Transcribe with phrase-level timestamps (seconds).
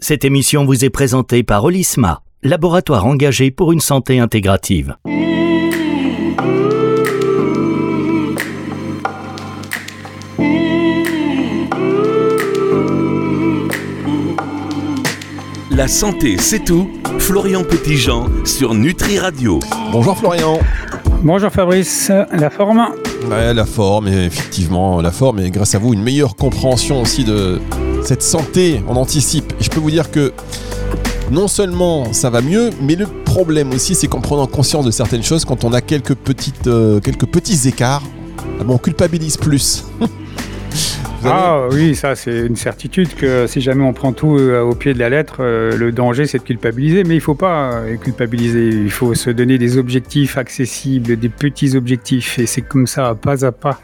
[0.00, 4.94] Cette émission vous est présentée par Olisma, laboratoire engagé pour une santé intégrative.
[15.72, 16.88] La santé, c'est tout.
[17.18, 19.58] Florian Petitjean sur Nutri Radio.
[19.90, 20.60] Bonjour Florian.
[21.24, 22.86] Bonjour Fabrice, la forme?
[23.28, 27.60] Ouais, la forme, effectivement, la forme, et grâce à vous, une meilleure compréhension aussi de
[28.08, 29.52] cette santé, on anticipe.
[29.60, 30.32] Et je peux vous dire que
[31.30, 35.22] non seulement ça va mieux, mais le problème aussi, c'est qu'en prenant conscience de certaines
[35.22, 38.02] choses, quand on a quelques, petites, euh, quelques petits écarts,
[38.60, 39.84] ah on culpabilise plus.
[41.24, 44.94] Ah oui, ça c'est une certitude que si jamais on prend tout euh, au pied
[44.94, 47.04] de la lettre, euh, le danger c'est de culpabiliser.
[47.04, 51.76] Mais il faut pas euh, culpabiliser, il faut se donner des objectifs accessibles, des petits
[51.76, 52.38] objectifs.
[52.38, 53.80] Et c'est comme ça, pas à pas,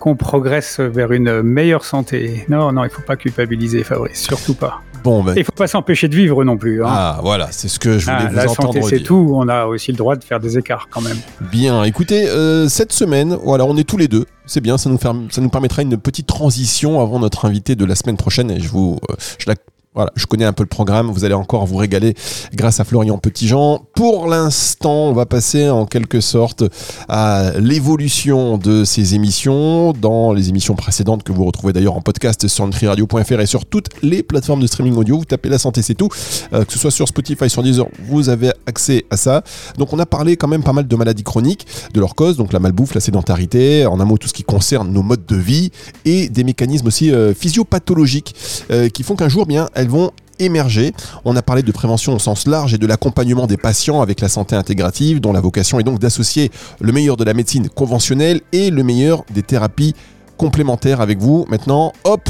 [0.00, 2.44] qu'on progresse vers une meilleure santé.
[2.48, 4.82] Non, non, il ne faut pas culpabiliser Fabrice, surtout pas.
[5.04, 5.34] Bon, ben...
[5.36, 6.82] Il ne faut pas s'empêcher de vivre non plus.
[6.82, 6.88] Hein.
[6.88, 9.32] Ah, voilà, c'est ce que je voulais ah, vous la entendre santé, c'est tout.
[9.34, 11.18] On a aussi le droit de faire des écarts quand même.
[11.52, 12.26] Bien, écoutez,
[12.68, 14.24] cette semaine, voilà, on est tous les deux.
[14.46, 17.94] C'est bien, ça nous, ça nous permettra une petite transition avant notre invité de la
[17.94, 18.50] semaine prochaine.
[18.50, 19.54] Et je vous, euh, je la
[19.94, 22.14] voilà, je connais un peu le programme, vous allez encore vous régaler
[22.52, 23.80] grâce à Florian Petitjean.
[23.94, 26.64] Pour l'instant, on va passer en quelque sorte
[27.08, 32.48] à l'évolution de ces émissions dans les émissions précédentes que vous retrouvez d'ailleurs en podcast
[32.48, 35.18] sur nutriradio.fr et sur toutes les plateformes de streaming audio.
[35.18, 36.08] Vous tapez la santé, c'est tout.
[36.52, 39.44] Euh, que ce soit sur Spotify, sur Deezer, vous avez accès à ça.
[39.78, 42.52] Donc on a parlé quand même pas mal de maladies chroniques, de leurs causes, donc
[42.52, 45.70] la malbouffe, la sédentarité, en un mot tout ce qui concerne nos modes de vie
[46.04, 48.34] et des mécanismes aussi euh, physiopathologiques
[48.72, 50.92] euh, qui font qu'un jour, bien, vont émerger.
[51.24, 54.28] On a parlé de prévention au sens large et de l'accompagnement des patients avec la
[54.28, 58.70] santé intégrative, dont la vocation est donc d'associer le meilleur de la médecine conventionnelle et
[58.70, 59.94] le meilleur des thérapies
[60.36, 61.46] complémentaires avec vous.
[61.48, 62.28] Maintenant, hop,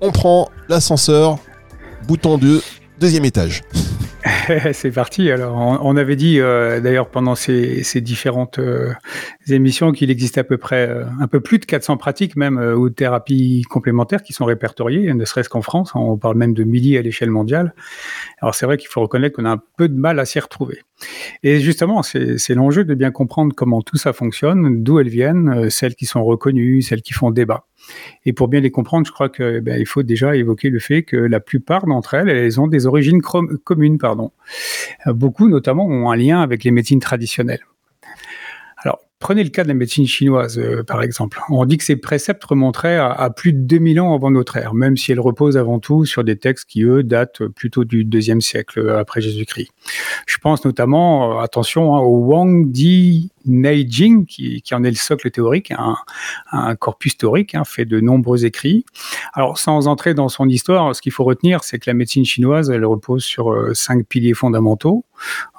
[0.00, 1.38] on prend l'ascenseur,
[2.06, 2.62] bouton 2,
[2.98, 3.62] deuxième étage.
[4.72, 5.30] c'est parti.
[5.30, 8.92] Alors, on, avait dit euh, d'ailleurs pendant ces, différentes euh,
[9.48, 12.90] émissions qu'il existe à peu près euh, un peu plus de 400 pratiques même ou
[12.90, 15.92] thérapies complémentaires qui sont répertoriées, ne serait-ce qu'en France.
[15.94, 17.74] On parle même de milliers à l'échelle mondiale.
[18.40, 20.82] Alors, c'est vrai qu'il faut reconnaître qu'on a un peu de mal à s'y retrouver.
[21.42, 25.94] Et justement, c'est l'enjeu de bien comprendre comment tout ça fonctionne, d'où elles viennent, celles
[25.94, 27.64] qui sont reconnues, celles qui font débat.
[28.24, 31.02] Et pour bien les comprendre, je crois qu'il eh ben, faut déjà évoquer le fait
[31.02, 33.98] que la plupart d'entre elles, elles ont des origines communes.
[33.98, 34.32] Pardon.
[35.06, 37.64] Beaucoup, notamment, ont un lien avec les médecines traditionnelles.
[39.20, 41.38] Prenez le cas de la médecine chinoise, euh, par exemple.
[41.50, 44.96] On dit que ces préceptes remonteraient à, plus de 2000 ans avant notre ère, même
[44.96, 48.88] si elles reposent avant tout sur des textes qui, eux, datent plutôt du deuxième siècle
[48.98, 49.72] après Jésus-Christ.
[50.26, 54.96] Je pense notamment, euh, attention, hein, au Wang Di Neijing, qui, qui, en est le
[54.96, 55.72] socle théorique,
[56.52, 58.84] un, corpus théorique hein, fait de nombreux écrits.
[59.32, 62.70] Alors, sans entrer dans son histoire, ce qu'il faut retenir, c'est que la médecine chinoise,
[62.70, 65.04] elle repose sur euh, cinq piliers fondamentaux.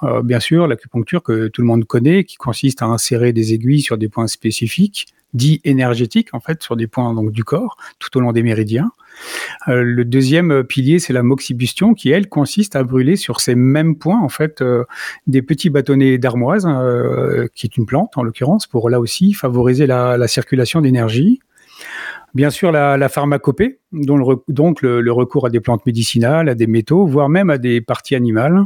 [0.02, 3.82] Euh, bien sûr, l'acupuncture que tout le monde connaît, qui consiste à insérer des aiguilles
[3.82, 8.16] sur des points spécifiques, dits énergétiques en fait, sur des points donc du corps, tout
[8.16, 8.90] au long des méridiens.
[9.68, 13.96] Euh, le deuxième pilier, c'est la moxibustion, qui elle consiste à brûler sur ces mêmes
[13.96, 14.84] points en fait euh,
[15.26, 16.66] des petits bâtonnets d'armoise,
[17.54, 21.40] qui est une plante en l'occurrence, pour là aussi favoriser la circulation d'énergie.
[22.34, 27.28] Bien sûr, la, pharmacopée, donc le, recours à des plantes médicinales, à des métaux, voire
[27.28, 28.64] même à des parties animales.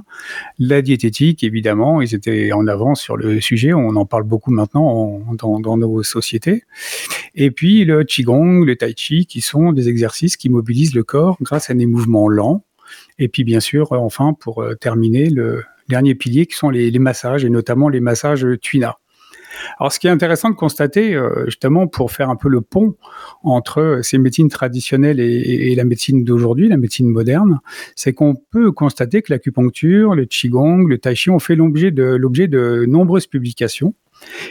[0.60, 3.72] La diététique, évidemment, ils étaient en avance sur le sujet.
[3.72, 6.62] On en parle beaucoup maintenant dans, nos sociétés.
[7.36, 11.36] Et puis le qigong, le tai chi, qui sont des exercices qui mobilisent le corps
[11.42, 12.64] grâce à des mouvements lents.
[13.18, 17.44] Et puis bien sûr, enfin, pour euh, terminer, le dernier pilier qui sont les, massages,
[17.44, 18.98] et notamment les massages tuina.
[19.78, 22.96] Alors, ce qui est intéressant de constater, euh, justement, pour faire un peu le pont
[23.42, 27.60] entre ces médecines traditionnelles et, la médecine d'aujourd'hui, la médecine moderne,
[27.94, 32.84] c'est qu'on peut constater que l'acupuncture, le qigong, le tai chi ont fait l'objet de
[32.86, 33.94] nombreuses publications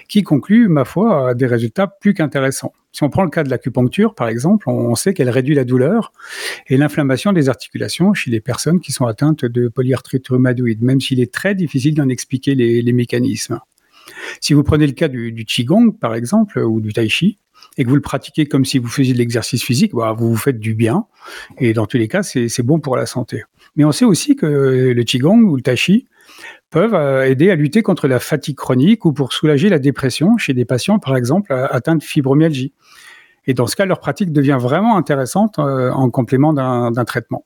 [0.08, 2.74] qui concluent, ma foi, à des résultats plus qu'intéressants.
[2.92, 6.14] Si on prend le cas de l'acupuncture, par exemple, on sait qu'elle réduit la douleur
[6.68, 11.20] et l'inflammation des articulations chez les personnes qui sont atteintes de polyarthrite rhumatoïde, même s'il
[11.20, 13.60] est très difficile d'en expliquer les mécanismes.
[14.40, 17.38] Si vous prenez le cas du, Qigong, par exemple, ou du Tai Chi,
[17.78, 20.38] et que vous le pratiquez comme si vous faisiez de l'exercice physique, bah, vous vous
[20.38, 21.06] faites du bien.
[21.58, 23.44] Et dans tous les cas, c'est bon pour la santé.
[23.76, 26.08] Mais on sait aussi que le Qigong ou le Tai Chi
[26.70, 30.54] peuvent euh, aider à lutter contre la fatigue chronique ou pour soulager la dépression chez
[30.54, 32.74] des patients, par exemple, atteints de fibromyalgie.
[33.48, 37.46] Et dans ce cas, leur pratique devient vraiment intéressante euh, en complément d'un traitement.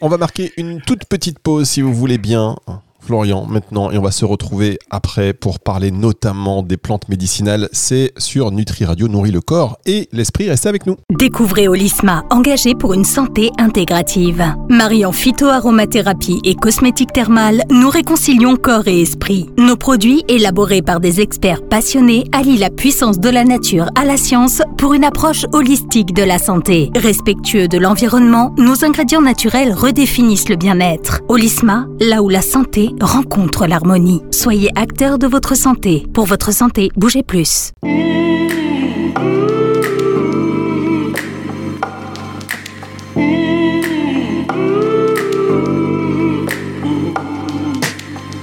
[0.00, 2.56] On va marquer une toute petite pause, si vous voulez bien.
[3.00, 7.68] Florian maintenant et on va se retrouver après pour parler notamment des plantes médicinales.
[7.72, 10.48] C'est sur Nutri Radio, nourrit le corps et l'esprit.
[10.48, 10.96] Restez avec nous.
[11.10, 14.44] Découvrez Olisma, engagé pour une santé intégrative.
[14.68, 19.50] Mariant phytoaromathérapie et cosmétique thermale, nous réconcilions corps et esprit.
[19.58, 24.16] Nos produits, élaborés par des experts passionnés, allient la puissance de la nature à la
[24.16, 26.90] science pour une approche holistique de la santé.
[26.96, 31.20] Respectueux de l'environnement, nos ingrédients naturels redéfinissent le bien-être.
[31.28, 34.22] Olisma, là où la santé rencontre l'harmonie.
[34.30, 36.06] Soyez acteur de votre santé.
[36.12, 37.72] Pour votre santé, bougez plus.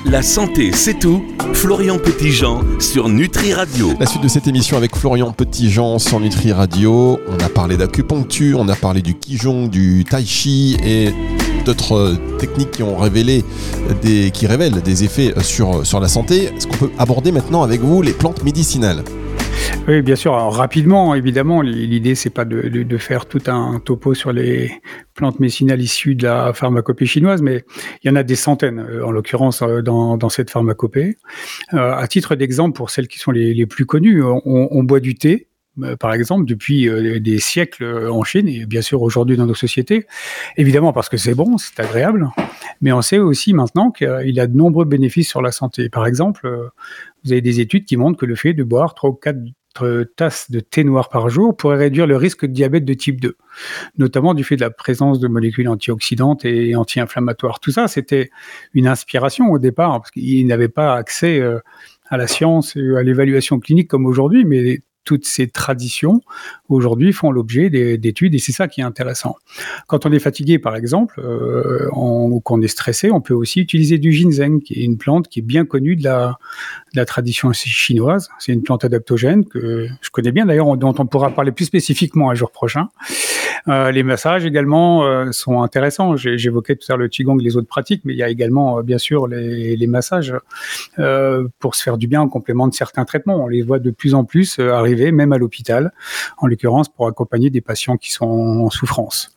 [0.10, 1.22] La santé, c'est tout.
[1.54, 3.92] Florian Petitjean sur Nutri Radio.
[4.00, 7.20] La suite de cette émission avec Florian Petitjean sur Nutri Radio.
[7.28, 11.10] On a parlé d'acupuncture, on a parlé du Qigong, du Tai Chi et
[11.68, 13.44] d'autres techniques qui ont révélé
[14.02, 16.46] des, qui révèlent des effets sur, sur la santé.
[16.46, 19.04] Est-ce qu'on peut aborder maintenant avec vous les plantes médicinales?
[19.88, 20.34] Oui, bien sûr.
[20.34, 24.72] rapidement, évidemment, l'idée c'est pas de, de, faire tout un topo sur les
[25.14, 27.64] plantes médicinales issues de la pharmacopée chinoise, mais
[28.04, 31.18] il y en a des centaines, euh, en l'occurrence euh, dans, dans, cette pharmacopée.
[31.74, 35.00] Euh, à titre d'exemple, pour celles qui sont les, les plus connues, on, on, boit
[35.00, 35.47] du thé.
[36.00, 36.90] Par exemple, depuis
[37.22, 40.06] des siècles en Chine et bien sûr aujourd'hui dans nos sociétés,
[40.56, 42.30] évidemment parce que c'est bon, c'est agréable,
[42.82, 45.90] mais on sait aussi maintenant qu'il a de nombreux bénéfices sur la santé.
[45.90, 46.50] Par exemple,
[47.24, 49.38] vous avez des études qui montrent que le fait de boire 3 ou 4
[50.16, 53.36] tasses de thé noir par jour pourrait réduire le risque de diabète de type 2,
[53.98, 57.60] notamment du fait de la présence de molécules antioxydantes et anti-inflammatoires.
[57.60, 58.30] Tout ça, c'était
[58.74, 61.60] une inspiration au départ, parce qu'ils n'avaient pas accès euh,
[62.10, 66.22] à la science et à l'évaluation clinique comme aujourd'hui, mais toutes ces traditions
[66.68, 69.38] aujourd'hui font l'objet d'études et c'est ça qui est intéressant.
[69.88, 74.00] Quand on est fatigué, par exemple, euh, ou qu'on est stressé, on peut aussi utiliser
[74.00, 76.38] du ginseng, qui est une plante qui est bien connue de la,
[77.06, 78.28] tradition chinoise.
[78.40, 82.30] C'est une plante adaptogène que je connais bien d'ailleurs, dont on pourra parler plus spécifiquement
[82.30, 82.90] un jour prochain.
[83.70, 86.18] Euh, les massages également euh, sont intéressants.
[86.18, 88.98] J'évoquais tout à l'heure le qigong, les autres pratiques, mais il y a également bien
[88.98, 90.34] sûr les, les massages
[91.60, 93.44] pour se faire du bien en complément de certains traitements.
[93.46, 95.92] On les voit de plus en plus arriver, même à l'hôpital,
[96.38, 99.36] en l'occurrence pour accompagner des patients qui sont en souffrance.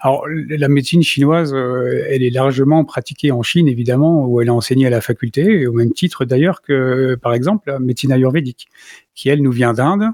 [0.00, 4.86] Alors, la médecine chinoise, elle est largement pratiquée en Chine, évidemment, où elle est enseignée
[4.86, 8.68] à la faculté, au même titre d'ailleurs que, par exemple, la médecine ayurvédique,
[9.14, 10.08] qui, elle, nous vient d'Inde,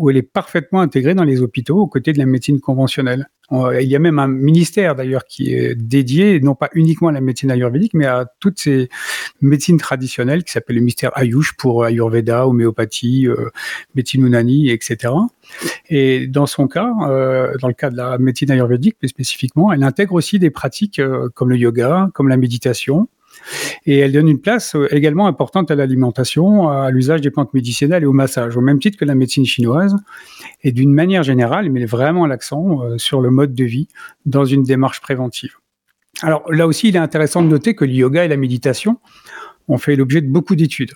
[0.00, 3.28] où elle est parfaitement intégrée dans les hôpitaux aux côtés de la médecine conventionnelle.
[3.52, 7.20] Il y a même un ministère d'ailleurs qui est dédié non pas uniquement à la
[7.20, 8.88] médecine ayurvédique, mais à toutes ces
[9.42, 13.50] médecines traditionnelles qui s'appelle le ministère Ayush pour Ayurveda, homéopathie, euh,
[13.94, 15.12] médecine Unani, etc.
[15.90, 19.82] Et dans son cas, euh, dans le cas de la médecine ayurvédique plus spécifiquement, elle
[19.82, 23.08] intègre aussi des pratiques euh, comme le yoga, comme la méditation,
[23.86, 28.02] et elle donne une place euh, également importante à l'alimentation, à l'usage des plantes médicinales
[28.02, 29.96] et au massage, au même titre que la médecine chinoise.
[30.62, 33.88] Et d'une manière générale, elle met vraiment l'accent euh, sur le mode de vie
[34.26, 35.54] dans une démarche préventive.
[36.22, 38.98] Alors là aussi, il est intéressant de noter que le yoga et la méditation
[39.68, 40.92] ont fait l'objet de beaucoup d'études.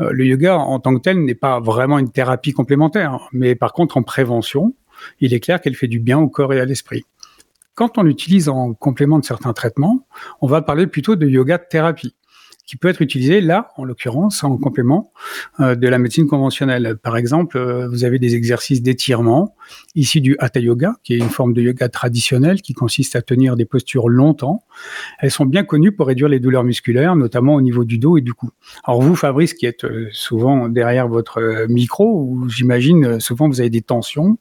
[0.00, 3.72] Euh, le yoga en tant que tel n'est pas vraiment une thérapie complémentaire, mais par
[3.72, 4.74] contre en prévention,
[5.20, 7.04] il est clair qu'elle fait du bien au corps et à l'esprit.
[7.74, 10.06] Quand on l'utilise en complément de certains traitements,
[10.40, 12.14] on va parler plutôt de yoga thérapie
[12.66, 15.12] qui peut être utilisé là, en l'occurrence, en complément
[15.60, 16.96] euh, de la médecine conventionnelle.
[17.02, 19.56] Par exemple, euh, vous avez des exercices d'étirement
[19.94, 23.56] issus du Hatha Yoga, qui est une forme de yoga traditionnelle qui consiste à tenir
[23.56, 24.64] des postures longtemps.
[25.18, 28.20] Elles sont bien connues pour réduire les douleurs musculaires, notamment au niveau du dos et
[28.20, 28.50] du cou.
[28.84, 33.70] Alors vous, Fabrice, qui êtes euh, souvent derrière votre micro, où j'imagine souvent vous avez
[33.70, 34.38] des tensions,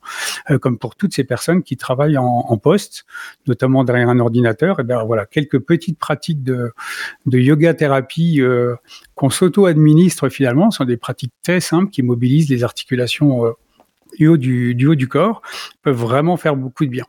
[0.62, 3.06] comme pour toutes ces personnes qui travaillent en, poste,
[3.48, 6.72] notamment derrière un ordinateur, et bien voilà, quelques petites pratiques de,
[7.25, 8.75] de yoga thérapie euh,
[9.15, 13.51] qu'on s'auto-administre finalement sont des pratiques très simples qui mobilisent les articulations euh,
[14.18, 15.41] du, haut du, haut du corps,
[15.82, 17.06] peuvent vraiment faire beaucoup de bien.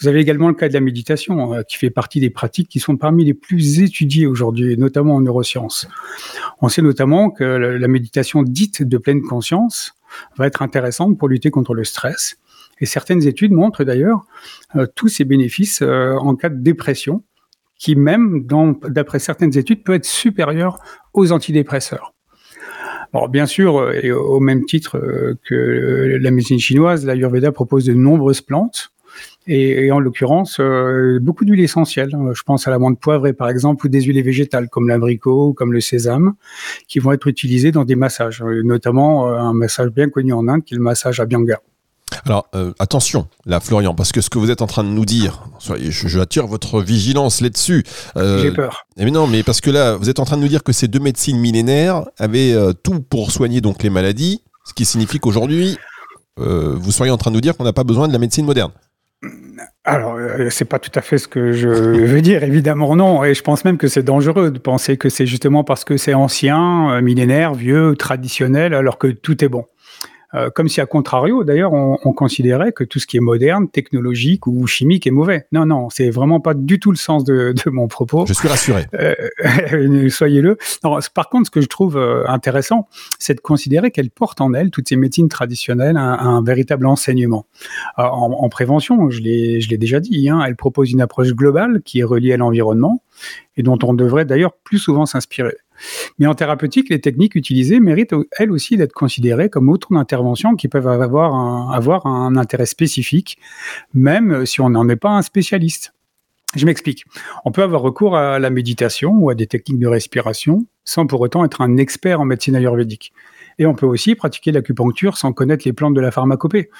[0.00, 2.80] Vous avez également le cas de la méditation, euh, qui fait partie des pratiques qui
[2.80, 5.86] sont parmi les plus étudiées aujourd'hui, notamment en neurosciences.
[6.60, 9.94] On sait notamment que la méditation dite de pleine conscience
[10.36, 12.36] va être intéressante pour lutter contre le stress.
[12.80, 14.24] Et certaines études montrent d'ailleurs
[14.94, 17.22] tous ces bénéfices en cas de dépression,
[17.80, 18.46] qui même,
[18.88, 20.78] d'après certaines études, peut être supérieur
[21.14, 22.14] aux antidépresseurs.
[23.12, 27.86] Bon, bien sûr, euh, et au même titre euh, que la médecine chinoise, l'Ayurveda propose
[27.86, 28.92] de nombreuses plantes,
[29.46, 32.12] et, en l'occurrence, euh, beaucoup d'huiles essentielles.
[32.32, 35.72] Je pense à la poivrée, par exemple, ou des huiles végétales, comme l'abricot ou comme
[35.72, 36.34] le sésame,
[36.86, 40.74] qui vont être utilisées dans des massages, notamment un massage bien connu en Inde, qui
[40.74, 41.60] est le massage Abhyanga.
[42.26, 45.04] Alors euh, attention, là Florian, parce que ce que vous êtes en train de nous
[45.04, 47.84] dire, je, je attire votre vigilance là-dessus.
[48.16, 48.86] Euh, J'ai peur.
[48.96, 50.88] Mais non, mais parce que là, vous êtes en train de nous dire que ces
[50.88, 55.76] deux médecines millénaires avaient euh, tout pour soigner donc les maladies, ce qui signifie qu'aujourd'hui,
[56.36, 58.70] vous seriez en train de nous dire qu'on n'a pas besoin de la médecine moderne.
[59.84, 60.16] Alors,
[60.48, 61.68] c'est pas tout à fait ce que je
[62.06, 63.22] veux dire, évidemment non.
[63.24, 66.14] Et je pense même que c'est dangereux de penser que c'est justement parce que c'est
[66.14, 69.66] ancien, millénaire, vieux, traditionnel, alors que tout est bon.
[70.34, 73.68] Euh, comme si à contrario, d'ailleurs, on, on, considérait que tout ce qui est moderne,
[73.68, 75.46] technologique ou chimique est mauvais.
[75.50, 78.26] Non, non, c'est vraiment pas du tout le sens de, de mon propos.
[78.26, 78.86] Je suis rassuré.
[78.94, 80.56] Euh, Soyez-le.
[81.14, 84.70] Par contre, ce que je trouve euh, intéressant, c'est de considérer qu'elle porte en elle
[84.70, 87.46] toutes ces médecines traditionnelles un, un véritable enseignement.
[87.98, 92.00] Euh, en, en, prévention, je l'ai déjà dit, hein, elle propose une approche globale qui
[92.00, 93.02] est reliée à l'environnement
[93.56, 95.56] et dont on devrait d'ailleurs plus souvent s'inspirer.
[96.18, 100.68] Mais en thérapeutique, les techniques utilisées méritent elles aussi d'être considérées comme autant d'interventions qui
[100.68, 103.38] peuvent avoir un, intérêt spécifique,
[103.94, 105.92] même si on n'en est pas un spécialiste.
[106.56, 107.04] Je m'explique.
[107.44, 111.20] On peut avoir recours à la méditation ou à des techniques de respiration sans pour
[111.20, 113.12] autant être un expert en médecine ayurvédique.
[113.58, 116.70] Et on peut aussi pratiquer l'acupuncture sans connaître les plantes de la pharmacopée.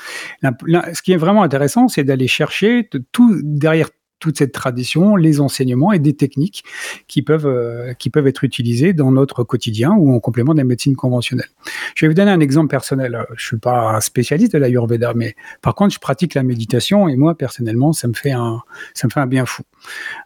[0.42, 3.90] Ce qui est vraiment intéressant, c'est d'aller chercher tout, derrière
[4.21, 6.62] toute cette tradition, les enseignements et des techniques
[7.09, 10.65] qui peuvent, euh, qui peuvent être utilisées dans notre quotidien ou en complément de la
[10.65, 11.49] médecine conventionnelle.
[11.97, 13.27] Je vais vous donner un exemple personnel.
[13.37, 17.17] Je suis pas un spécialiste de l'Ayurveda, mais par contre, je pratique la méditation et
[17.17, 18.61] moi, personnellement, ça me fait un,
[18.95, 19.62] ça me fait un bien fou.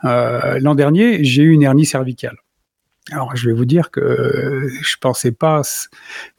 [0.04, 2.36] Euh, L'an dernier, j'ai eu une hernie cervicale.
[3.10, 5.60] Alors, je vais vous dire que je pensais pas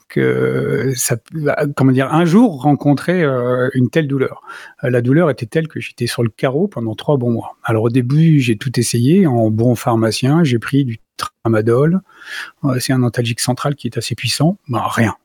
[0.08, 1.18] que ça,
[1.76, 4.42] comment dire, un jour rencontrer euh, une telle douleur.
[4.84, 7.58] Euh, la douleur était telle que j'étais sur le carreau pendant trois bons mois.
[7.64, 10.44] Alors au début, j'ai tout essayé en bon pharmacien.
[10.44, 12.02] J'ai pris du tramadol.
[12.64, 14.58] Euh, c'est un antalgique central qui est assez puissant.
[14.68, 15.16] Bah, rien.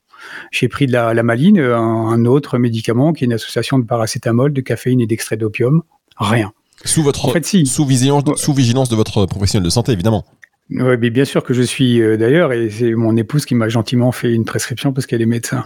[0.51, 4.61] J'ai pris de la, maline, un, autre médicament qui est une association de paracétamol, de
[4.61, 5.83] caféine et d'extrait d'opium.
[6.19, 6.53] Rien.
[6.85, 7.65] Sous votre en fait, si.
[7.65, 10.27] sous, vigilance, sous vigilance de votre professionnel de santé, évidemment.
[10.73, 13.69] Oui, mais bien sûr que je suis euh, d'ailleurs, et c'est mon épouse qui m'a
[13.69, 15.65] gentiment fait une prescription parce qu'elle est médecin.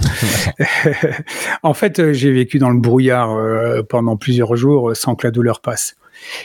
[1.62, 5.30] en fait, euh, j'ai vécu dans le brouillard euh, pendant plusieurs jours sans que la
[5.30, 5.96] douleur passe.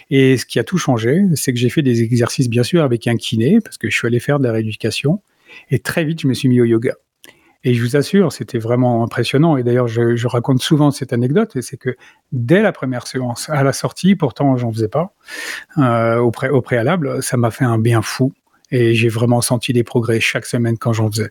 [0.10, 3.08] Et ce qui a tout changé, c'est que j'ai fait des exercices, bien sûr, avec
[3.08, 5.22] un kiné, parce que je suis allé faire de la rééducation,
[5.70, 6.96] et très vite, je me suis mis au yoga.
[7.64, 9.58] Et je vous assure, c'était vraiment impressionnant.
[9.58, 11.96] Et d'ailleurs, je, je, raconte souvent cette anecdote, et c'est que
[12.32, 15.14] dès la première séance, à la sortie, pourtant j'en faisais pas,
[15.78, 18.34] euh, au, pré au préalable, ça m'a fait un bien fou.
[18.72, 21.30] Et j'ai vraiment senti des progrès chaque semaine quand j'en faisais.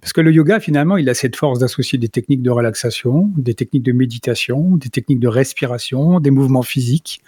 [0.00, 3.54] Parce que le yoga, finalement, il a cette force d'associer des techniques de relaxation, des
[3.54, 7.20] techniques de méditation, des techniques de respiration, des mouvements physiques.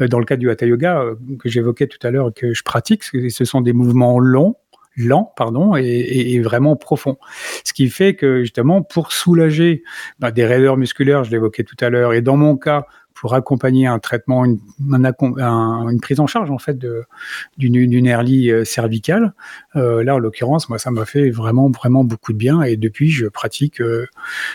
[0.00, 2.54] Euh, dans le cas du hatha yoga euh, que j'évoquais tout à l'heure et que
[2.54, 4.56] je pratique, ce sont des mouvements longs,
[4.96, 7.16] lents, pardon, et, et, vraiment profonds.
[7.64, 9.82] Ce qui fait que justement, pour soulager
[10.18, 12.86] bah, des raideurs musculaires, je l'évoquais tout à l'heure, et dans mon cas,
[13.22, 14.58] pour accompagner un traitement, une,
[16.00, 16.76] prise en charge en fait
[17.56, 19.32] d'une herlie euh, cervicale.
[19.76, 23.12] Euh, là, en l'occurrence, moi, ça m'a fait vraiment vraiment beaucoup de bien et depuis,
[23.12, 24.08] je pratique euh,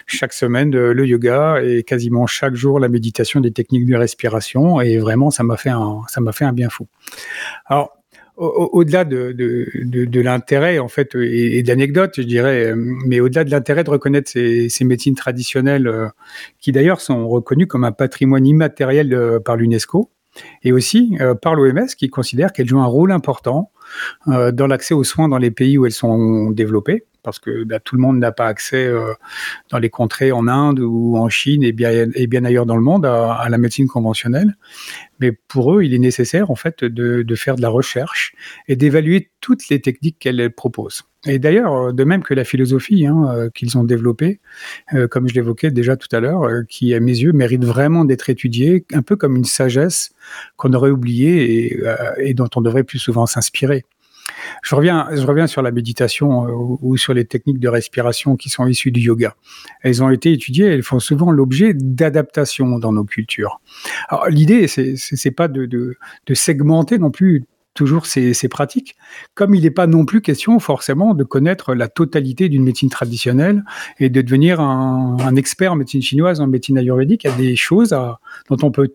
[0.05, 4.97] chaque semaine le yoga et quasiment chaque jour la méditation, des techniques de respiration et
[4.97, 6.87] vraiment, ça m'a fait un ça m'a fait un bien fou.
[7.67, 7.96] Alors
[8.37, 13.43] au-delà de, de, de, de l'intérêt en fait et, et d'anecdotes, je dirais, mais au-delà
[13.43, 16.07] de l'intérêt de reconnaître ces, médecines traditionnelles euh,
[16.59, 20.11] qui d'ailleurs sont reconnues comme un patrimoine immatériel euh, par l'UNESCO
[20.63, 23.71] et aussi euh, par l'OMS qui considère qu'elles jouent un rôle important
[24.27, 27.97] dans l'accès aux soins dans les pays où elles sont développées parce que bah, tout
[27.97, 29.11] le monde n'a pas accès euh,
[29.69, 32.81] dans les contrées en Inde ou en Chine et bien, et bien ailleurs dans le
[32.81, 34.55] monde à, la médecine conventionnelle.
[35.19, 38.33] Mais pour eux, il est nécessaire en fait de, faire de la recherche
[38.69, 41.03] et d'évaluer toutes les techniques qu'elles proposent.
[41.25, 44.39] Et d'ailleurs, de même que la philosophie hein, euh, qu'ils ont développée,
[44.93, 48.29] euh, comme je l'évoquais déjà tout à l'heure, qui à mes yeux mérite vraiment d'être
[48.29, 50.11] étudiée, un peu comme une sagesse
[50.55, 51.77] qu'on aurait oubliée
[52.19, 53.83] et dont on devrait plus souvent s'inspirer.
[54.61, 58.91] Je reviens, sur la méditation euh, ou sur les techniques de respiration qui sont issues
[58.91, 59.35] du yoga.
[59.81, 63.61] Elles ont été étudiées, elles font souvent l'objet d'adaptations dans nos cultures.
[64.09, 65.97] Alors l'idée, c'est, c'est pas de,
[66.33, 68.95] segmenter non plus toujours ces, pratiques,
[69.35, 73.63] comme il n'est pas non plus question forcément de connaître la totalité d'une médecine traditionnelle
[73.99, 77.23] et de devenir un, expert en médecine chinoise, en médecine ayurvédique.
[77.23, 77.89] Il y a des choses
[78.49, 78.89] dont on peut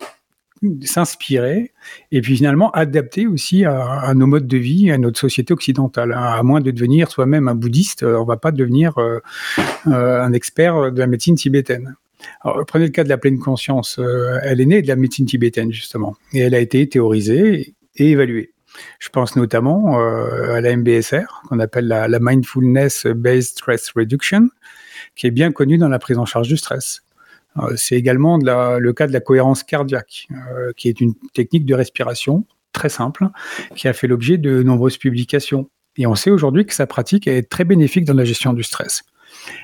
[0.81, 1.71] s'inspirer
[2.11, 6.13] et puis finalement adapter aussi à, nos modes de vie, à notre société occidentale.
[6.13, 9.19] À moins de devenir soi-même un bouddhiste, on va pas devenir euh,
[9.87, 11.95] euh, un expert de la médecine tibétaine.
[12.67, 13.99] Prenez le cas de la pleine conscience.
[13.99, 18.11] Euh, elle est née de la médecine tibétaine justement et elle a été théorisée et
[18.11, 18.53] évaluée.
[18.99, 24.49] Je pense notamment à la MBSR, qu'on appelle la, la Mindfulness Based Stress Reduction,
[25.15, 27.03] qui est bien connue dans la prise en charge du stress.
[27.75, 30.27] C'est également le cas de la cohérence cardiaque,
[30.75, 33.27] qui est une technique de respiration très simple,
[33.75, 35.69] qui a fait l'objet de nombreuses publications.
[35.97, 39.03] Et on sait aujourd'hui que sa pratique est très bénéfique dans la gestion du stress.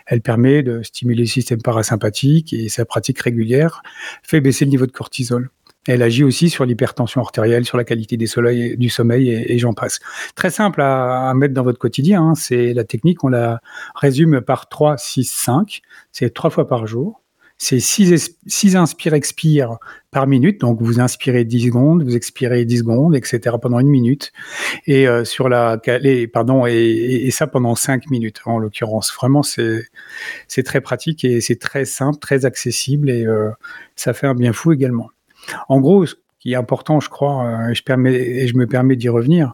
[0.05, 3.81] Elle permet de stimuler le système parasympathique et sa pratique régulière
[4.23, 5.49] fait baisser le niveau de cortisol.
[5.87, 9.99] Elle agit aussi sur l'hypertension artérielle, sur la qualité du sommeil et, j'en passe.
[10.35, 12.21] Très simple à, mettre dans votre quotidien.
[12.21, 12.35] Hein.
[12.35, 13.59] C'est la technique, on la
[13.95, 15.81] résume par 3, 6, 5.
[16.11, 17.21] C'est trois fois par jour.
[17.61, 19.79] C'est 6 inspire-expire
[20.11, 20.61] par minute.
[20.61, 23.57] Donc, vous inspirez 10 secondes, vous expirez 10 secondes, etc.
[23.61, 24.31] pendant une minute.
[24.87, 25.77] Et euh, sur la,
[26.31, 29.13] pardon, et, ça pendant 5 minutes, en l'occurrence.
[29.13, 29.83] Vraiment, c'est,
[30.47, 33.49] c'est très pratique et c'est très simple, très accessible et euh,
[33.97, 35.09] ça fait un bien fou également.
[35.67, 38.67] En gros, ce qui est important, je crois, euh, et, je permets, et je me
[38.67, 39.53] permets d'y revenir,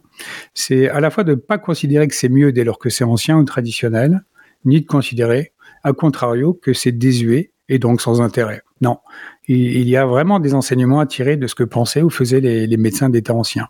[0.54, 3.04] c'est à la fois de ne pas considérer que c'est mieux dès lors que c'est
[3.04, 4.24] ancien ou traditionnel,
[4.64, 8.62] ni de considérer, à contrario, que c'est désuet et donc sans intérêt.
[8.82, 9.00] Non,
[9.48, 12.78] il, y a vraiment des enseignements à tirer de ce que pensaient ou faisaient les,
[12.78, 13.68] médecins d'État anciens.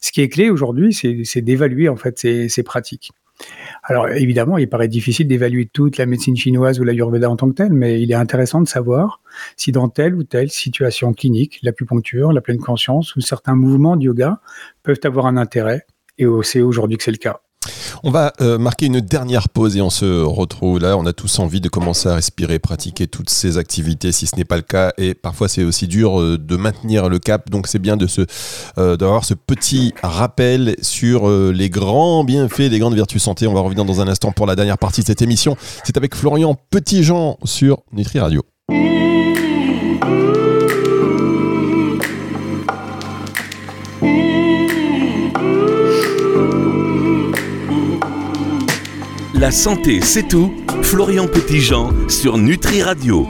[0.00, 3.12] Ce qui est clé aujourd'hui, c'est d'évaluer en fait ces, pratiques.
[3.84, 7.48] Alors évidemment, il paraît difficile d'évaluer toute la médecine chinoise ou la l'ayurveda en tant
[7.48, 9.20] que telle, mais il est intéressant de savoir
[9.56, 14.04] si dans telle ou telle situation clinique, l'acupuncture, la pleine conscience ou certains mouvements de
[14.04, 14.40] yoga
[14.82, 15.86] peuvent avoir un intérêt,
[16.18, 17.40] et c'est aujourd'hui que c'est le cas.
[18.02, 20.96] On va euh, marquer une dernière pause et on se retrouve là.
[20.96, 24.44] On a tous envie de commencer à respirer, pratiquer toutes ces activités si ce n'est
[24.44, 24.92] pas le cas.
[24.98, 27.50] Et parfois c'est aussi dur euh, de maintenir le cap.
[27.50, 28.06] Donc c'est bien de
[28.78, 33.46] euh, d'avoir ce petit rappel sur les grands bienfaits, les grandes vertus santé.
[33.46, 35.56] On va revenir dans un instant pour la dernière partie de cette émission.
[35.84, 38.42] C'est avec Florian Petitjean sur Nutri Radio.
[49.42, 50.52] La santé, c'est tout.
[50.82, 53.26] Florian Petitjean sur Nutri Radio.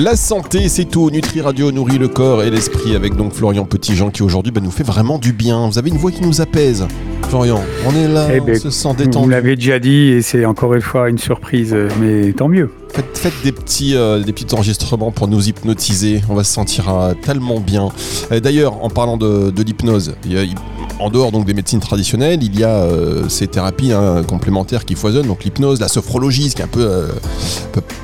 [0.00, 1.08] La santé, c'est tout.
[1.08, 4.72] Nutri Radio nourrit le corps et l'esprit avec donc Florian Petitjean qui aujourd'hui bah, nous
[4.72, 5.68] fait vraiment du bien.
[5.68, 6.88] Vous avez une voix qui nous apaise.
[7.28, 9.26] Florian, on est là, eh on ben, se sent détendu.
[9.26, 12.68] Vous l'avez déjà dit et c'est encore une fois une surprise, mais tant mieux.
[13.14, 16.22] Faites, des, petits, euh, des petits enregistrements pour nous hypnotiser.
[16.28, 17.90] On va se sentir euh, tellement bien.
[18.32, 20.16] D'ailleurs, en parlant de, de l'hypnose,
[21.00, 24.94] en dehors donc des médecines traditionnelles, il y a euh, ces thérapies hein, complémentaires qui
[24.94, 27.08] foisonnent, donc l'hypnose, la sophrologie, ce qui est un peu, euh,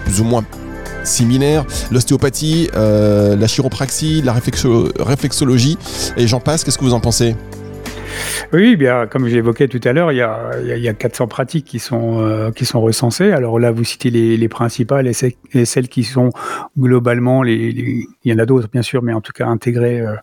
[0.04, 0.44] plus ou moins
[1.04, 5.78] similaire, l'ostéopathie, euh, la chiropraxie, la réflexologie,
[6.16, 6.64] et j'en passe.
[6.64, 7.36] Qu'est-ce que vous en pensez?
[8.52, 10.26] Oui, bien, comme j'évoquais tout à l'heure, il,
[10.62, 13.32] il, y a 400 pratiques qui sont, euh, qui sont recensées.
[13.32, 16.30] Alors là, vous citez les, les principales et, celles qui sont
[16.78, 20.14] globalement, il y en a d'autres bien sûr, mais en tout cas intégrées euh,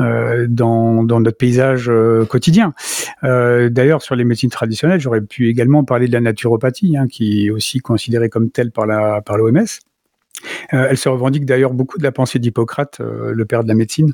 [0.00, 1.90] euh dans, notre paysage
[2.28, 2.74] quotidien.
[3.22, 7.50] D'ailleurs, sur les médecines traditionnelles, j'aurais pu également parler de la naturopathie, hein, qui est
[7.50, 9.66] aussi considérée comme telle par l'OMS.
[10.70, 14.12] Elle se revendique d'ailleurs beaucoup de la pensée d'Hippocrate, le père de la médecine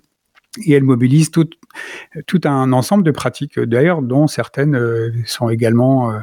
[0.64, 1.48] et elle mobilise tout,
[2.26, 6.18] tout un ensemble de pratiques, d'ailleurs, dont certaines euh, sont également euh,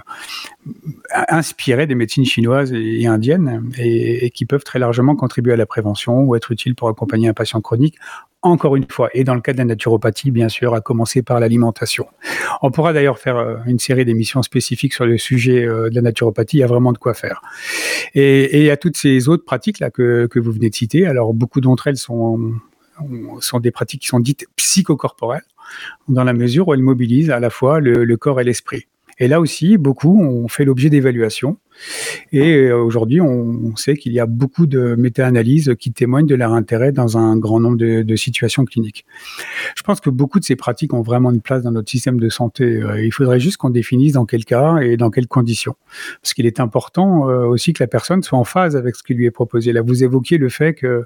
[1.29, 6.21] inspirées des médecines chinoises et, indiennes et, qui peuvent très largement contribuer à la prévention
[6.21, 7.95] ou être utiles pour accompagner un patient chronique.
[8.41, 11.39] Encore une fois, et dans le cas de la naturopathie, bien sûr, à commencer par
[11.39, 12.05] l'alimentation.
[12.61, 16.57] On pourra d'ailleurs faire euh, une série d'émissions spécifiques sur le sujet de la naturopathie.
[16.57, 17.41] Il y a vraiment de quoi faire.
[18.13, 21.07] Et, et a toutes ces autres pratiques là que, que vous venez de citer.
[21.07, 22.53] Alors beaucoup d'entre elles sont
[23.39, 25.45] sont des pratiques qui sont dites psychocorporelles,
[26.07, 28.87] dans la mesure où elles mobilisent à la fois le corps et l'esprit.
[29.17, 31.57] Et là aussi, beaucoup ont fait l'objet d'évaluations.
[32.31, 36.53] Et euh, aujourd'hui, on sait qu'il y a beaucoup de méta-analyses qui témoignent de leur
[36.53, 39.05] intérêt dans un grand nombre de, situations cliniques.
[39.75, 42.29] Je pense que beaucoup de ces pratiques ont vraiment une place dans notre système de
[42.29, 42.63] santé.
[42.63, 45.75] Euh, il faudrait juste qu'on définisse dans quel cas et dans quelles conditions.
[46.21, 49.13] Parce qu'il est important euh, aussi que la personne soit en phase avec ce qui
[49.13, 49.73] lui est proposé.
[49.73, 51.05] Là, vous évoquiez le fait que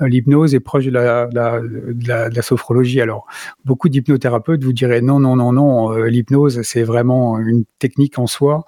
[0.00, 3.00] l'hypnose est proche de la, de la, sophrologie.
[3.00, 3.26] Alors,
[3.64, 8.64] beaucoup d'hypnothérapeutes vous diraient non, non, non, non, l'hypnose, c'est vraiment une technique en soi,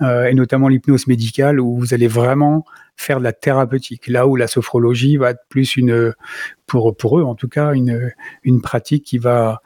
[0.00, 2.64] et notamment l'hypnose médicale où vous allez vraiment
[2.98, 6.12] faire de la thérapeutique, là où la sophrologie va être plus une,
[6.68, 8.12] pour, pour eux en tout cas, une,
[8.44, 9.62] une pratique qui va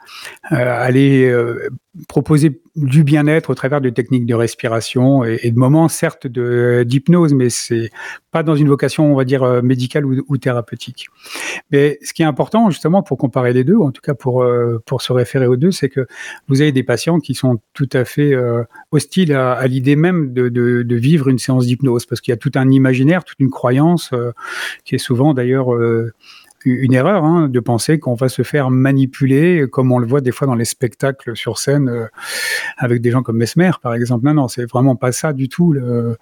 [0.51, 1.69] euh, aller euh,
[2.07, 7.51] proposer du bien-être au travers de techniques de respiration et, de moments certes d'hypnose, mais
[7.51, 7.91] c'est
[8.31, 11.09] pas dans une vocation, on va dire, euh, médicale ou, thérapeutique.
[11.69, 14.43] Mais ce qui est important justement pour comparer les deux, en tout cas pour,
[14.85, 16.07] pour se référer aux deux, c'est que
[16.47, 18.33] vous avez des patients qui sont tout à fait
[18.91, 22.37] hostiles à, l'idée même de, de, de, vivre une séance d'hypnose, parce qu'il y a
[22.37, 24.11] tout un imaginaire, toute une croyance
[24.85, 25.67] qui est souvent d'ailleurs
[26.65, 30.31] une erreur hein, de penser qu'on va se faire manipuler, comme on le voit des
[30.31, 32.07] fois dans les spectacles sur scène euh,
[32.77, 34.25] avec des gens comme Mesmer, par exemple.
[34.25, 36.15] Non, non, c'est vraiment pas ça du tout euh,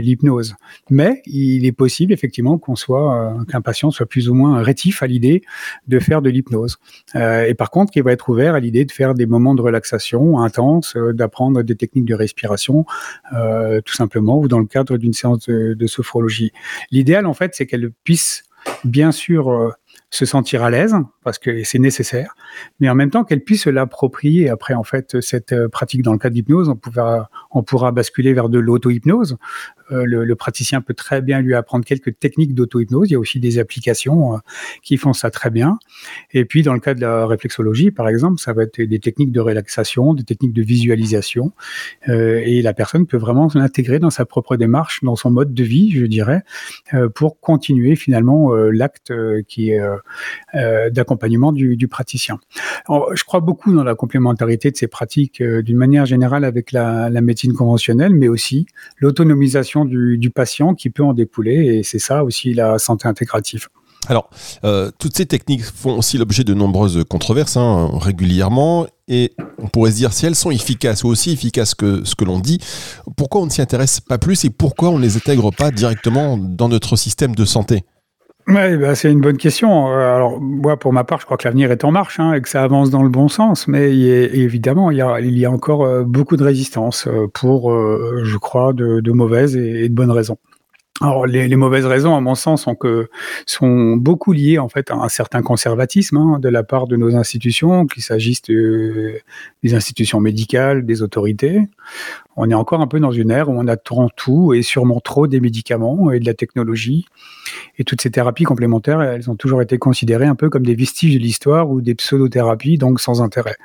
[0.00, 0.54] l'hypnose.
[0.90, 5.06] Mais il est possible effectivement qu'on soit, qu'un patient soit plus ou moins rétif à
[5.06, 5.42] l'idée
[5.88, 6.78] de faire de l'hypnose.
[7.14, 10.40] et par contre, qu'il va être ouvert à l'idée de faire des moments de relaxation
[10.40, 12.84] intenses, d'apprendre des techniques de respiration,
[13.30, 16.52] tout simplement, ou dans le cadre d'une séance de, de sophrologie.
[16.90, 18.44] L'idéal, en fait, c'est qu'elle puisse
[18.84, 19.70] bien sûr euh,
[20.10, 22.34] se sentir à l'aise parce que c'est nécessaire,
[22.80, 24.48] mais en même temps qu'elle puisse l'approprier.
[24.48, 26.78] Après, en fait, cette euh, pratique dans le cas d'hypnose, on,
[27.50, 29.36] on pourra basculer vers de l'auto-hypnose,
[29.92, 33.10] euh, le, praticien peut très bien lui apprendre quelques techniques d'auto-hypnose.
[33.10, 34.38] Il y a aussi des applications euh,
[34.82, 35.78] qui font ça très bien.
[36.32, 39.32] Et puis, dans le cas de la réflexologie, par exemple, ça va être des techniques
[39.32, 41.52] de relaxation, des techniques de visualisation.
[42.08, 45.64] Euh, et la personne peut vraiment l'intégrer dans sa propre démarche, dans son mode de
[45.64, 46.42] vie, je dirais,
[47.14, 49.12] pour continuer finalement l'acte
[49.46, 49.80] qui est
[50.90, 52.38] d'accompagnement du, praticien.
[52.88, 57.52] je crois beaucoup dans la complémentarité de ces pratiques d'une manière générale avec la médecine
[57.52, 58.66] conventionnelle, mais aussi
[58.98, 63.68] l'autonomisation du, patient qui peut en découler, et c'est ça aussi la santé intégrative.
[64.08, 64.30] Alors,
[64.64, 69.92] euh, toutes ces techniques font aussi l'objet de nombreuses controverses hein, régulièrement, et on pourrait
[69.92, 72.58] se dire si elles sont efficaces ou aussi efficaces que ce que l'on dit,
[73.16, 76.36] pourquoi on ne s'y intéresse pas plus et pourquoi on ne les intègre pas directement
[76.36, 77.84] dans notre système de santé?
[78.48, 79.88] Oui, bah, c'est une bonne question.
[79.88, 82.40] Euh, alors, moi, pour ma part, je crois que l'avenir est en marche hein, et
[82.40, 83.68] que ça avance dans le bon sens.
[83.68, 87.72] Mais évidemment, il y, a, il y a encore euh, beaucoup de résistance euh, pour,
[87.72, 90.38] je crois, de mauvaises et, de bonnes raisons.
[91.02, 93.10] Alors, les, mauvaises raisons, à mon sens, sont, que,
[93.44, 97.16] sont beaucoup liées en fait à un certain conservatisme hein, de la part de nos
[97.16, 99.22] institutions, qu'il s'agisse des
[99.64, 101.62] institutions médicales, des autorités
[102.36, 105.26] on est encore un peu dans une ère où on attend tout et sûrement trop
[105.26, 107.06] des médicaments et de la technologie.
[107.78, 111.14] Et toutes ces thérapies complémentaires, elles ont toujours été considérées un peu comme des vestiges
[111.14, 113.56] de l'histoire ou des pseudo-thérapies, donc sans intérêt.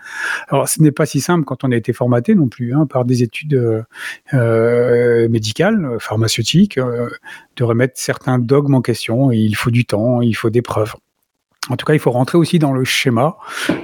[0.50, 3.06] Alors, ce n'est pas si simple quand on a été formaté non plus hein, par
[3.06, 3.84] des études euh,
[4.34, 7.10] euh médicales, pharmaceutiques, euh,
[7.56, 9.32] de remettre certains dogmes en question.
[9.32, 10.96] il faut du temps, il faut des preuves.
[11.70, 13.38] En tout cas, il faut rentrer aussi dans le schéma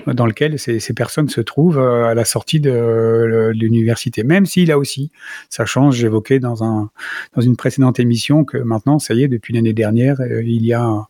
[0.07, 4.23] dans lequel ces, personnes se trouvent euh, à la sortie de l'université.
[4.23, 5.11] Même si là aussi,
[5.49, 5.97] ça change.
[5.97, 6.89] J'évoquais dans, un,
[7.35, 10.73] dans une précédente émission que maintenant, ça y est, depuis l'année dernière, euh, il y
[10.73, 11.07] a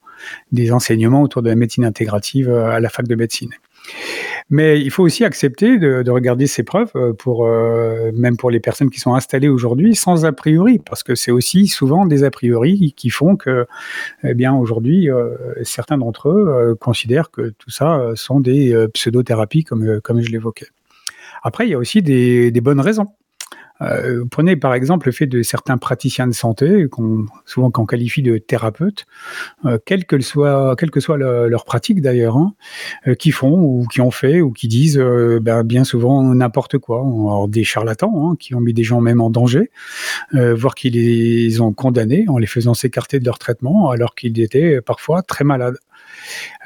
[0.52, 3.52] des enseignements autour de la médecine intégrative euh, à la fac de médecine.
[4.50, 8.60] Mais il faut aussi accepter de, regarder ces preuves, euh, pour, euh, même pour les
[8.60, 12.32] personnes qui sont installées aujourd'hui, sans a priori, parce que c'est aussi souvent des a
[12.32, 13.65] priori qui font que,
[14.24, 20.02] eh bien, aujourd'hui, euh, certains d'entre eux considèrent que tout ça sont des pseudothérapies, comme,
[20.02, 20.67] comme je l'évoquais.
[21.41, 23.08] Après, il y a aussi des bonnes raisons.
[23.81, 26.88] Euh, prenez par exemple le fait de certains praticiens de santé,
[27.45, 29.05] souvent qu'on qualifie de thérapeutes,
[29.65, 30.75] euh, quelle, que soit,
[31.17, 32.53] leur pratique d'ailleurs, hein,
[33.07, 34.99] euh, qui font ou qui ont fait ou qui disent
[35.41, 36.99] ben, bien souvent n'importe quoi.
[36.99, 39.71] Alors, des charlatans hein, qui ont mis des gens même en danger,
[40.31, 44.81] voire qui les ont condamnés en les faisant s'écarter de leur traitement alors qu'ils étaient
[44.81, 45.77] parfois très malades.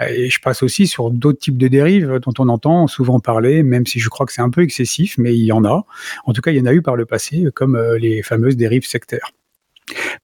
[0.07, 3.85] Et je passe aussi sur d'autres types de dérives dont on entend souvent parler, même
[3.85, 5.85] si je crois que c'est un peu excessif, mais il y en a.
[6.25, 8.57] En tout cas, il y en a eu par le passé, comme euh, les fameuses
[8.57, 9.31] dérives sectaires.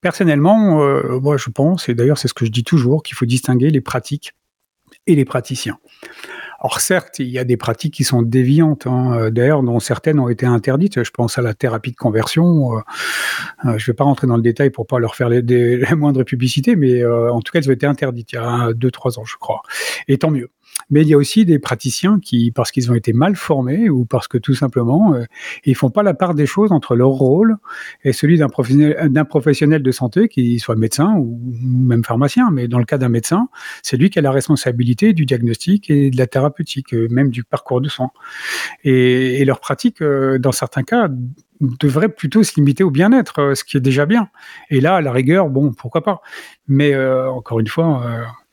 [0.01, 3.25] Personnellement, euh, moi je pense, et d'ailleurs c'est ce que je dis toujours, qu'il faut
[3.25, 4.33] distinguer les pratiques
[5.07, 5.77] et les praticiens.
[6.65, 10.29] Or, certes, il y a des pratiques qui sont déviantes, hein, d'ailleurs, dont certaines ont
[10.29, 11.03] été interdites.
[11.03, 12.77] Je pense à la thérapie de conversion.
[12.77, 12.79] Euh,
[13.65, 15.41] euh, je ne vais pas rentrer dans le détail pour pas leur faire les,
[15.77, 18.73] la moindre publicité, mais euh, en tout cas, elles ont été interdites il y a
[18.73, 19.61] deux, trois ans, je crois.
[20.07, 20.49] Et tant mieux.
[20.89, 24.05] Mais il y a aussi des praticiens qui, parce qu'ils ont été mal formés ou
[24.05, 25.23] parce que tout simplement, euh,
[25.65, 27.57] ils font pas la part des choses entre leur rôle
[28.03, 32.49] et celui d'un professionnel, professionnel de santé, qui soit médecin ou même pharmacien.
[32.51, 33.47] Mais dans le cas d'un médecin,
[33.81, 37.43] c'est lui qui a la responsabilité du diagnostic et de la thérapeutique, euh, même du
[37.43, 38.11] parcours de soins.
[38.83, 41.09] Et, et leur pratique, euh, dans certains cas,
[41.61, 44.29] devrait plutôt se limiter au bien-être, euh, ce qui est déjà bien.
[44.69, 46.21] Et là, à la rigueur, bon, pourquoi pas.
[46.67, 48.05] Mais encore une fois,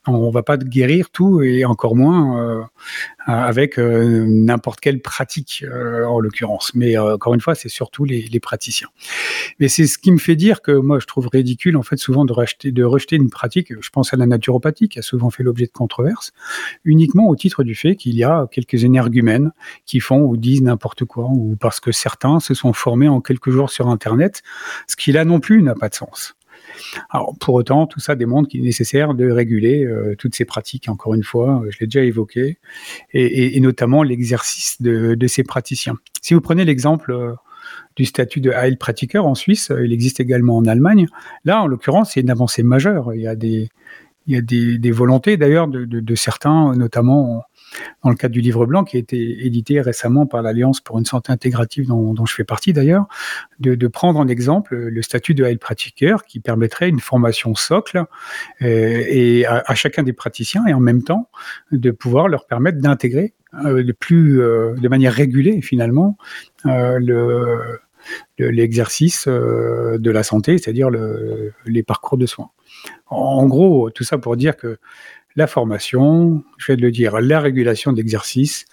[0.07, 2.63] on va pas guérir tout et encore moins euh,
[3.25, 6.71] avec euh, n'importe quelle pratique euh, en l'occurrence.
[6.73, 8.87] Mais encore une fois, c'est surtout les, praticiens.
[9.59, 12.25] Mais c'est ce qui me fait dire que moi, je trouve ridicule en fait souvent
[12.25, 12.33] de,
[12.69, 13.73] de rejeter une pratique.
[13.79, 16.31] Je pense à la naturopathie qui a souvent fait l'objet de controverses,
[16.83, 19.51] uniquement au titre du fait qu'il y a quelques énergumènes
[19.85, 23.51] qui font ou disent n'importe quoi, ou parce que certains se sont formés en quelques
[23.51, 24.41] jours sur Internet,
[24.87, 26.35] ce qui là non plus n'a pas de sens.
[27.09, 30.89] Alors, pour autant, tout ça démontre qu'il est nécessaire de réguler euh, toutes ces pratiques.
[30.89, 32.57] Encore une fois, je l'ai déjà évoqué,
[33.13, 35.95] et, notamment l'exercice de, ces praticiens.
[36.21, 37.33] Si vous prenez l'exemple euh,
[37.95, 41.07] du statut de Heilpraktiker en Suisse, euh, il existe également en Allemagne.
[41.45, 43.13] Là, en l'occurrence, c'est une avancée majeure.
[43.13, 43.69] Il y a des,
[44.27, 47.43] il y a des, volontés d'ailleurs de, certains, notamment
[48.03, 51.05] dans le cadre du livre blanc qui a été édité récemment par l'Alliance pour une
[51.05, 53.05] santé intégrative dont, je fais partie d'ailleurs,
[53.59, 58.05] de, prendre en exemple le statut de health pratiqueur qui permettrait une formation socle
[58.61, 61.29] euh, et à, chacun des praticiens et en même temps
[61.71, 63.33] de pouvoir leur permettre d'intégrer
[63.65, 66.17] euh, de plus euh, de manière régulée finalement
[66.65, 67.79] euh, le
[68.39, 72.49] l'exercice euh, de la santé, c'est-à-dire le, les parcours de soins.
[73.07, 74.79] En gros, tout ça pour dire que
[75.35, 78.65] la formation, je vais le dire, la régulation d'exercice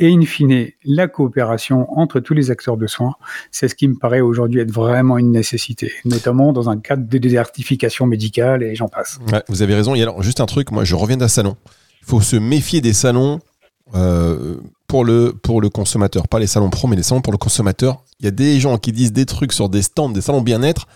[0.00, 3.14] et in fine la coopération entre tous les acteurs de soins,
[3.50, 7.18] c'est ce qui me paraît aujourd'hui être vraiment une nécessité, notamment dans un cadre de
[7.18, 9.18] désertification médicale et j'en passe.
[9.48, 9.94] Vous avez raison.
[9.94, 11.56] Et alors, juste un truc, moi je reviens d'un salon.
[12.00, 13.40] Il faut se méfier des salons
[13.94, 17.38] euh, pour, le, pour le consommateur, pas les salons pro, mais les salons pour le
[17.38, 18.02] consommateur.
[18.20, 20.86] Il y a des gens qui disent des trucs sur des stands, des salons bien-être.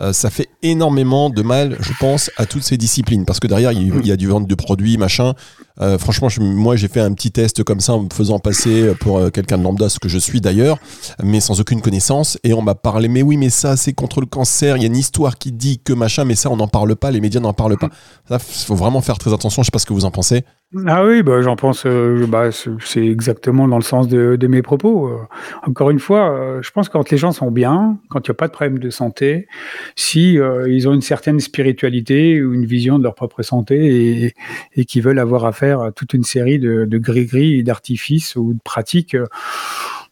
[0.00, 3.24] Euh, ça fait énormément de mal, je pense, à toutes ces disciplines.
[3.24, 5.34] Parce que derrière, il, y a du vente de produits, machin.
[5.80, 8.94] Euh, franchement, je, moi, j'ai fait un petit test comme ça en me faisant passer
[9.00, 10.78] pour euh, quelqu'un de lambda, ce que je suis d'ailleurs,
[11.22, 12.38] mais sans aucune connaissance.
[12.44, 14.76] Et on m'a parlé, mais oui, mais ça, c'est contre le cancer.
[14.76, 17.10] Il y a une histoire qui dit que machin, mais ça, on n'en parle pas.
[17.10, 17.90] Les médias n'en parlent pas.
[18.28, 19.62] Ça, faut vraiment faire très attention.
[19.62, 20.44] Je sais pas ce que vous en pensez.
[20.84, 25.06] Ah oui, bah, j'en pense, euh, bah, c'est exactement dans le sens de, mes propos.
[25.06, 25.18] Euh,
[25.62, 28.34] encore une fois, euh, je pense que quand les gens sont bien, quand il n'y
[28.34, 29.46] a pas de problème de santé,
[29.94, 30.34] si
[30.66, 34.34] ils ont une certaine spiritualité ou une vision de leur propre santé et,
[34.74, 38.60] et qui veulent avoir affaire à toute une série de, de gris-gris, d'artifices ou de
[38.64, 39.16] pratiques,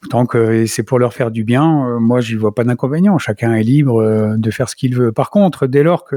[0.09, 3.19] tant que c'est pour leur faire du bien, moi, j'y vois pas d'inconvénient.
[3.19, 5.11] Chacun est libre de faire ce qu'il veut.
[5.11, 6.17] Par contre, dès lors que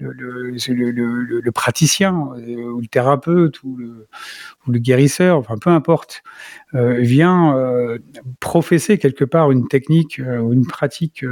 [0.00, 6.22] le, le, praticien euh, ou le thérapeute ou le, guérisseur, enfin peu importe,
[6.74, 7.98] euh, vient euh,
[8.40, 11.24] professer quelque part une technique ou une pratique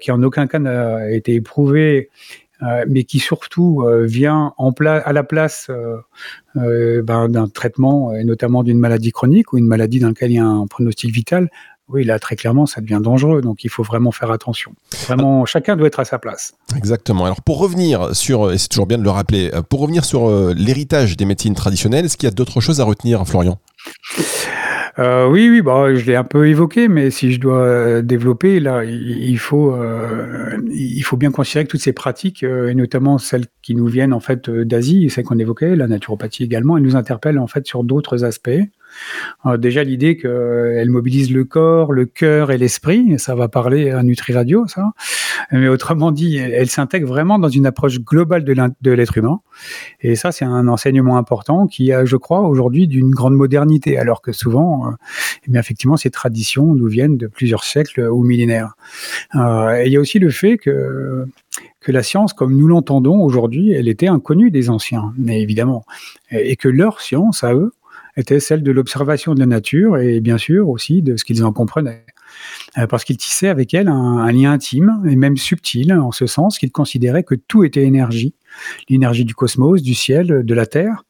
[0.00, 2.10] qui en aucun cas n'a été éprouvée,
[2.88, 5.70] mais qui surtout vient en à la place
[6.54, 10.38] ben, d'un traitement et notamment d'une maladie chronique ou une maladie dans laquelle il y
[10.38, 11.48] a un pronostic vital,
[11.88, 13.40] oui, là, très clairement, ça devient dangereux.
[13.42, 14.72] Donc, il faut vraiment faire attention.
[15.06, 15.46] Vraiment, ah.
[15.46, 16.54] chacun doit être à sa place.
[16.76, 17.24] Exactement.
[17.24, 20.52] Alors, pour revenir sur, et c'est toujours bien de le rappeler, pour revenir sur euh,
[20.56, 23.58] l'héritage des médecines traditionnelles, est-ce qu'il y a d'autres choses à retenir, Florian?
[24.98, 28.82] Euh, oui, oui, bah, je l'ai un peu évoqué, mais si je dois développer, là,
[28.84, 33.44] il faut, euh, il faut bien considérer que toutes ces pratiques, euh, et notamment celles
[33.60, 37.38] qui nous viennent en fait d'Asie, celles qu'on évoquait, la naturopathie également, elles nous interpellent
[37.38, 38.60] en fait sur d'autres aspects.
[39.44, 44.02] Alors déjà l'idée qu'elle mobilise le corps, le cœur et l'esprit, ça va parler à
[44.02, 44.92] Nutri Radio, ça.
[45.52, 49.40] Mais autrement dit, elle, s'intègre vraiment dans une approche globale de l'être humain.
[50.00, 54.22] Et ça, c'est un enseignement important qui a, je crois, aujourd'hui d'une grande modernité, alors
[54.22, 54.90] que souvent, euh,
[55.52, 58.74] eh effectivement, ces traditions nous viennent de plusieurs siècles ou millénaires.
[59.34, 61.26] Euh, et il y a aussi le fait que
[61.80, 65.84] que la science, comme nous l'entendons aujourd'hui, elle était inconnue des anciens, mais évidemment,
[66.32, 67.72] et que leur science, à eux,
[68.16, 71.52] était celle de l'observation de la nature et bien sûr aussi de ce qu'ils en
[71.52, 72.04] comprenaient.
[72.78, 76.58] Euh, parce qu'ils tissaient avec elle un, lien intime et même subtil, en ce sens
[76.58, 78.34] qu'ils considéraient que tout était énergie,
[78.88, 81.04] l'énergie du cosmos, du ciel, de la terre,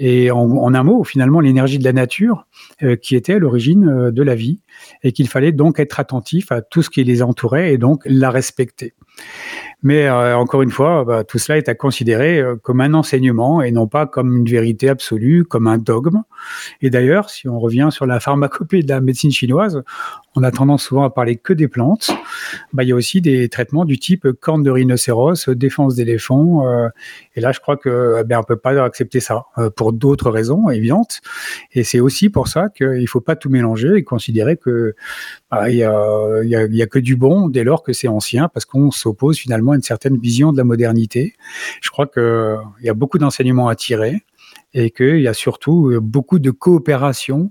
[0.00, 2.46] et en, en un mot, finalement, l'énergie de la nature
[2.82, 4.60] euh, qui était à l'origine euh, de la vie,
[5.02, 8.30] et qu'il fallait donc être attentif à tout ce qui les entourait et donc la
[8.30, 8.94] respecter.
[9.82, 13.62] Mais euh, encore une fois, bah, tout cela est à considérer euh, comme un enseignement
[13.62, 16.22] et non pas comme une vérité absolue, comme un dogme.
[16.82, 19.84] Et d'ailleurs, si on revient sur la pharmacopée de la médecine chinoise,
[20.34, 22.10] on a tendance souvent à parler que des plantes.
[22.72, 26.66] Bah, il y a aussi des traitements du type corne de rhinocéros, défense d'éléphant.
[26.66, 26.88] Euh,
[27.34, 30.70] et là, je crois que ben, on peut pas accepter ça euh, pour d'autres raisons
[30.70, 31.20] évidentes.
[31.72, 34.94] Et c'est aussi pour ça qu'il faut pas tout mélanger et considérer que
[35.68, 38.90] il y, a, y, a, que du bon dès lors que c'est ancien, parce qu'on
[38.90, 41.34] s'oppose finalement à une certaine vision de la modernité.
[41.80, 44.22] Je crois que il y a beaucoup d'enseignements à tirer
[44.74, 47.50] et qu'il y a surtout beaucoup de coopération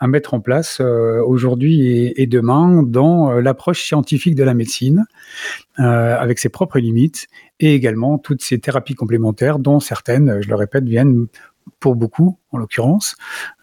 [0.00, 5.04] à mettre en place euh, aujourd'hui et, demain dans euh, l'approche scientifique de la médecine,
[5.78, 7.28] euh, avec ses propres limites,
[7.60, 11.26] et également toutes ces thérapies complémentaires dont certaines, je le répète, viennent
[11.80, 13.16] pour beaucoup, en l'occurrence,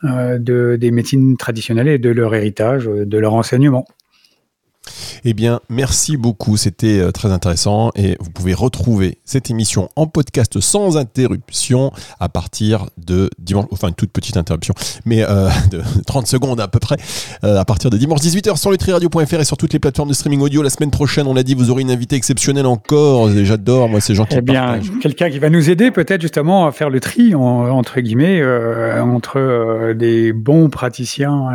[0.03, 3.87] euh, de, des médecines traditionnelles et de leur héritage, de leur enseignement.
[5.25, 10.07] Eh bien, merci beaucoup, c'était euh, très intéressant et vous pouvez retrouver cette émission en
[10.07, 14.73] podcast sans interruption à partir de dimanche, enfin une toute petite interruption,
[15.05, 16.97] mais euh, de 30 secondes à peu près,
[17.43, 20.41] euh, à partir de dimanche 18h sur letriradio.fr et sur toutes les plateformes de streaming
[20.41, 20.61] audio.
[20.61, 23.29] La semaine prochaine, on l'a dit, vous aurez une invitée exceptionnelle encore.
[23.43, 26.71] J'adore, moi, ces gens qui Eh bien, quelqu'un qui va nous aider peut-être justement à
[26.71, 31.49] faire le tri, en, entre guillemets, euh, entre des bons praticiens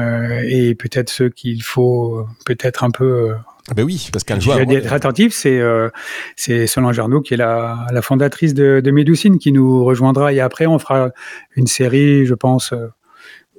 [0.45, 3.32] et peut-être ceux qu'il faut peut-être un peu
[3.77, 4.53] Ben oui, parce qu'elle Je joue.
[4.57, 5.89] vais un- être attentif, c'est euh,
[6.37, 10.41] c'est Solange Arnaud qui est la, la fondatrice de, de Médoucine qui nous rejoindra et
[10.41, 11.11] après on fera
[11.55, 12.73] une série, je pense,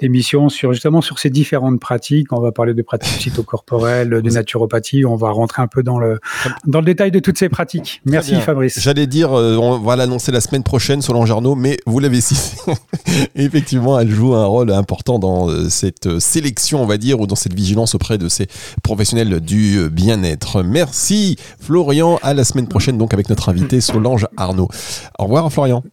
[0.03, 2.33] d'émissions sur justement sur ces différentes pratiques.
[2.33, 5.05] On va parler de pratiques cytocorporelles, de naturopathie.
[5.05, 6.19] On va rentrer un peu dans le
[6.67, 8.01] dans le détail de toutes ces pratiques.
[8.05, 8.35] Merci.
[8.35, 8.79] Fabrice.
[8.79, 12.57] J'allais dire, euh, on va l'annoncer la semaine prochaine, Solange Arnaud, mais vous l'avez cité.
[13.35, 17.27] Effectivement, elle joue un rôle important dans euh, cette euh, sélection, on va dire, ou
[17.27, 18.47] dans cette vigilance auprès de ces
[18.83, 20.63] professionnels du bien-être.
[20.63, 24.67] Merci Florian, à la semaine prochaine, donc avec notre invité Solange Arnaud.
[25.17, 25.83] Au revoir Florian.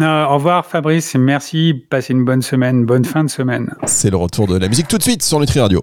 [0.00, 1.14] Euh, au revoir Fabrice.
[1.14, 1.86] Merci.
[1.88, 3.72] Passez une bonne semaine, bonne fin de semaine.
[3.84, 5.80] C'est le retour de la musique tout de suite sur Nutri Radio.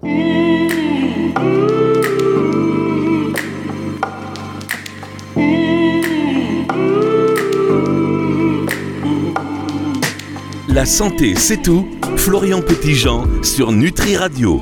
[10.68, 11.86] La santé, c'est tout.
[12.16, 14.50] Florian Petitjean sur Nutri Radio.